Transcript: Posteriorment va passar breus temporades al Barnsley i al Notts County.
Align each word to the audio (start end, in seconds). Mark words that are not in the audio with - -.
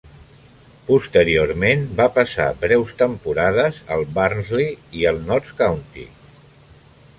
Posteriorment 0.85 1.83
va 1.99 2.07
passar 2.15 2.47
breus 2.63 2.95
temporades 3.03 3.83
al 3.97 4.07
Barnsley 4.17 4.75
i 5.03 5.07
al 5.13 5.23
Notts 5.31 5.55
County. 5.63 6.11